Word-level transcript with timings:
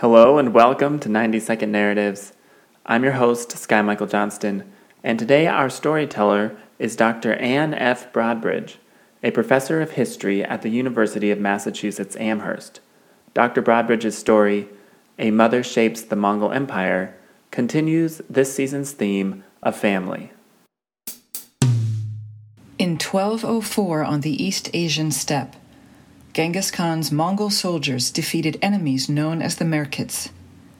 Hello 0.00 0.38
and 0.38 0.54
welcome 0.54 0.98
to 1.00 1.10
90 1.10 1.40
Second 1.40 1.72
Narratives. 1.72 2.32
I'm 2.86 3.04
your 3.04 3.12
host, 3.12 3.52
Sky 3.58 3.82
Michael 3.82 4.06
Johnston, 4.06 4.64
and 5.04 5.18
today 5.18 5.46
our 5.46 5.68
storyteller 5.68 6.56
is 6.78 6.96
Dr. 6.96 7.34
Anne 7.34 7.74
F. 7.74 8.10
Broadbridge, 8.10 8.76
a 9.22 9.30
professor 9.30 9.82
of 9.82 9.90
history 9.90 10.42
at 10.42 10.62
the 10.62 10.70
University 10.70 11.30
of 11.30 11.38
Massachusetts 11.38 12.16
Amherst. 12.16 12.80
Dr. 13.34 13.60
Broadbridge's 13.60 14.16
story, 14.16 14.70
A 15.18 15.30
Mother 15.30 15.62
Shapes 15.62 16.00
the 16.00 16.16
Mongol 16.16 16.50
Empire, 16.50 17.14
continues 17.50 18.22
this 18.30 18.54
season's 18.54 18.92
theme 18.92 19.44
of 19.62 19.76
family. 19.76 20.32
In 22.78 22.92
1204 22.92 24.02
on 24.02 24.22
the 24.22 24.42
East 24.42 24.70
Asian 24.72 25.10
steppe, 25.10 25.56
Genghis 26.32 26.70
Khan's 26.70 27.10
Mongol 27.10 27.50
soldiers 27.50 28.12
defeated 28.12 28.56
enemies 28.62 29.08
known 29.08 29.42
as 29.42 29.56
the 29.56 29.64
Merkits, 29.64 30.30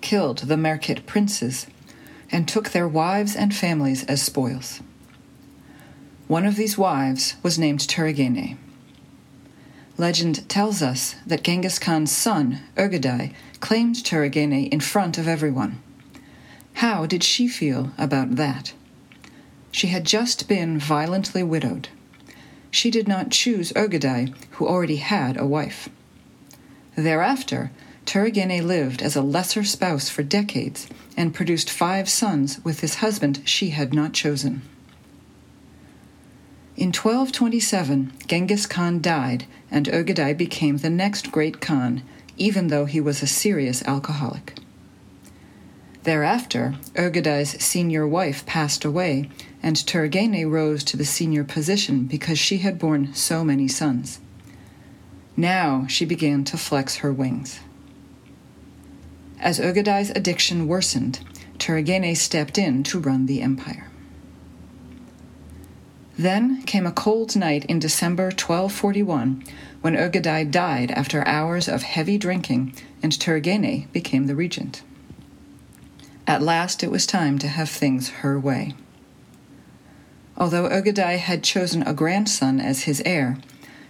killed 0.00 0.38
the 0.38 0.54
Merkit 0.54 1.04
princes, 1.04 1.66
and 2.30 2.46
took 2.46 2.70
their 2.70 2.86
wives 2.86 3.34
and 3.34 3.52
families 3.52 4.04
as 4.04 4.22
spoils. 4.22 4.80
One 6.28 6.46
of 6.46 6.54
these 6.54 6.78
wives 6.78 7.34
was 7.42 7.58
named 7.58 7.80
Töregene. 7.80 8.56
Legend 9.98 10.48
tells 10.48 10.80
us 10.80 11.16
that 11.26 11.42
Genghis 11.42 11.80
Khan's 11.80 12.12
son, 12.12 12.60
Ögedei, 12.76 13.34
claimed 13.58 13.96
Töregene 13.96 14.72
in 14.72 14.78
front 14.78 15.18
of 15.18 15.26
everyone. 15.26 15.82
How 16.74 17.04
did 17.04 17.24
she 17.24 17.48
feel 17.48 17.90
about 17.98 18.36
that? 18.36 18.74
She 19.72 19.88
had 19.88 20.04
just 20.04 20.46
been 20.46 20.78
violently 20.78 21.42
widowed 21.42 21.88
she 22.72 22.90
did 22.90 23.06
not 23.06 23.30
choose 23.30 23.70
Ögedei, 23.74 24.34
who 24.52 24.66
already 24.66 24.96
had 24.96 25.36
a 25.36 25.46
wife. 25.46 25.88
Thereafter, 26.96 27.70
Töregene 28.06 28.64
lived 28.64 29.02
as 29.02 29.14
a 29.14 29.22
lesser 29.22 29.62
spouse 29.62 30.08
for 30.08 30.24
decades 30.24 30.88
and 31.16 31.34
produced 31.34 31.70
five 31.70 32.08
sons 32.08 32.58
with 32.64 32.80
his 32.80 32.96
husband 32.96 33.42
she 33.44 33.70
had 33.70 33.94
not 33.94 34.12
chosen. 34.14 34.62
In 36.74 36.88
1227, 36.88 38.12
Genghis 38.26 38.66
Khan 38.66 39.00
died, 39.00 39.46
and 39.70 39.86
Ögedei 39.86 40.36
became 40.36 40.78
the 40.78 40.90
next 40.90 41.30
great 41.30 41.60
Khan, 41.60 42.02
even 42.38 42.68
though 42.68 42.86
he 42.86 43.00
was 43.00 43.22
a 43.22 43.26
serious 43.26 43.82
alcoholic. 43.84 44.54
Thereafter, 46.04 46.74
Ögedei's 46.94 47.62
senior 47.62 48.08
wife 48.08 48.44
passed 48.44 48.84
away, 48.84 49.30
and 49.62 49.76
Töregene 49.76 50.50
rose 50.50 50.82
to 50.84 50.96
the 50.96 51.04
senior 51.04 51.44
position 51.44 52.06
because 52.06 52.40
she 52.40 52.58
had 52.58 52.78
borne 52.78 53.14
so 53.14 53.44
many 53.44 53.68
sons. 53.68 54.18
Now 55.36 55.86
she 55.88 56.04
began 56.04 56.42
to 56.44 56.56
flex 56.56 56.96
her 56.96 57.12
wings. 57.12 57.60
As 59.38 59.60
Ögedei's 59.60 60.10
addiction 60.10 60.66
worsened, 60.66 61.20
Töregene 61.58 62.16
stepped 62.16 62.58
in 62.58 62.82
to 62.84 62.98
run 62.98 63.26
the 63.26 63.40
empire. 63.40 63.88
Then 66.18 66.62
came 66.62 66.86
a 66.86 66.92
cold 66.92 67.34
night 67.36 67.64
in 67.66 67.78
December 67.78 68.24
1241 68.24 69.44
when 69.80 69.94
Ögedei 69.94 70.50
died 70.50 70.90
after 70.90 71.26
hours 71.26 71.68
of 71.68 71.82
heavy 71.82 72.18
drinking 72.18 72.74
and 73.02 73.12
Töregene 73.12 73.90
became 73.92 74.26
the 74.26 74.36
regent. 74.36 74.82
At 76.26 76.42
last 76.42 76.82
it 76.82 76.90
was 76.90 77.06
time 77.06 77.38
to 77.40 77.48
have 77.48 77.68
things 77.68 78.08
her 78.08 78.38
way. 78.38 78.74
Although 80.36 80.68
Ögedei 80.68 81.18
had 81.18 81.42
chosen 81.42 81.82
a 81.82 81.92
grandson 81.92 82.60
as 82.60 82.84
his 82.84 83.02
heir, 83.04 83.38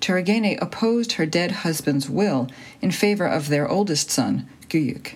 Töregene 0.00 0.58
opposed 0.60 1.12
her 1.12 1.26
dead 1.26 1.50
husband's 1.50 2.08
will 2.08 2.48
in 2.80 2.90
favor 2.90 3.26
of 3.26 3.48
their 3.48 3.68
oldest 3.68 4.10
son, 4.10 4.48
Guyuk. 4.68 5.14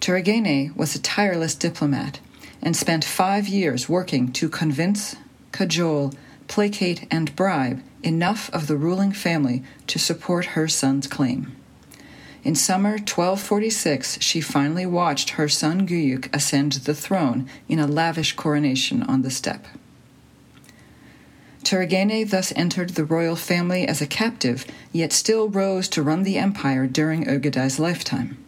Töregene 0.00 0.74
was 0.76 0.94
a 0.94 1.00
tireless 1.00 1.54
diplomat 1.54 2.20
and 2.62 2.76
spent 2.76 3.04
five 3.04 3.48
years 3.48 3.88
working 3.88 4.32
to 4.32 4.48
convince, 4.48 5.16
cajole, 5.52 6.12
placate, 6.46 7.06
and 7.10 7.34
bribe 7.34 7.82
enough 8.02 8.48
of 8.50 8.68
the 8.68 8.76
ruling 8.76 9.12
family 9.12 9.62
to 9.86 9.98
support 9.98 10.46
her 10.46 10.68
son's 10.68 11.06
claim. 11.06 11.54
In 12.48 12.54
summer 12.54 12.92
1246, 12.92 14.22
she 14.22 14.40
finally 14.40 14.86
watched 14.86 15.36
her 15.36 15.50
son 15.50 15.86
Guyuk 15.86 16.34
ascend 16.34 16.72
the 16.72 16.94
throne 16.94 17.46
in 17.68 17.78
a 17.78 17.86
lavish 17.86 18.36
coronation 18.36 19.02
on 19.02 19.20
the 19.20 19.30
steppe. 19.30 19.66
Töregene 21.62 22.30
thus 22.30 22.50
entered 22.56 22.94
the 22.94 23.04
royal 23.04 23.36
family 23.36 23.86
as 23.86 24.00
a 24.00 24.06
captive, 24.06 24.64
yet 24.92 25.12
still 25.12 25.50
rose 25.50 25.88
to 25.88 26.02
run 26.02 26.22
the 26.22 26.38
empire 26.38 26.86
during 26.86 27.26
Ögedei's 27.26 27.78
lifetime. 27.78 28.42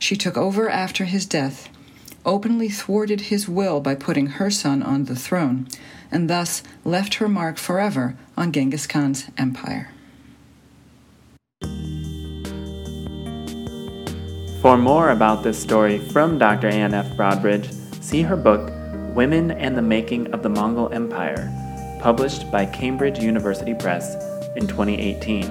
She 0.00 0.16
took 0.16 0.36
over 0.36 0.68
after 0.68 1.04
his 1.04 1.24
death, 1.24 1.68
openly 2.26 2.68
thwarted 2.68 3.30
his 3.30 3.48
will 3.48 3.78
by 3.80 3.94
putting 3.94 4.26
her 4.42 4.50
son 4.50 4.82
on 4.82 5.04
the 5.04 5.14
throne, 5.14 5.68
and 6.10 6.28
thus 6.28 6.64
left 6.84 7.14
her 7.22 7.28
mark 7.28 7.56
forever 7.56 8.16
on 8.36 8.50
Genghis 8.50 8.88
Khan's 8.88 9.26
empire. 9.38 9.92
For 14.60 14.76
more 14.76 15.10
about 15.10 15.44
this 15.44 15.56
story 15.56 15.98
from 15.98 16.36
Dr. 16.36 16.66
Anne 16.66 16.92
F. 16.92 17.06
Broadbridge, 17.16 17.72
see 18.02 18.22
her 18.22 18.36
book, 18.36 18.72
Women 19.14 19.52
and 19.52 19.76
the 19.76 19.82
Making 19.82 20.32
of 20.34 20.42
the 20.42 20.48
Mongol 20.48 20.92
Empire 20.92 21.48
published 22.00 22.50
by 22.50 22.66
Cambridge 22.66 23.20
University 23.20 23.72
Press 23.72 24.16
in 24.56 24.66
2018. 24.66 25.44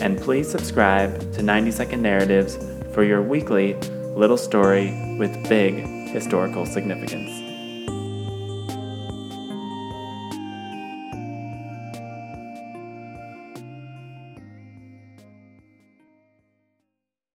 And 0.00 0.20
please 0.20 0.50
subscribe 0.50 1.32
to 1.32 1.42
90 1.42 1.70
Second 1.70 2.02
Narratives 2.02 2.58
for 2.92 3.02
your 3.02 3.22
weekly 3.22 3.74
little 4.14 4.36
story 4.36 5.16
with 5.18 5.48
big 5.48 5.76
historical 6.08 6.66
significance. 6.66 7.51